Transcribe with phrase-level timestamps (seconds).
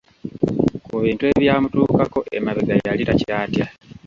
[0.85, 3.65] Ku bintu ebyamutuukako emabega, yali takyatya.